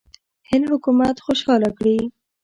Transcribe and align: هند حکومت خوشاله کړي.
هند 0.49 0.65
حکومت 0.73 1.15
خوشاله 1.25 1.69
کړي. 1.77 1.97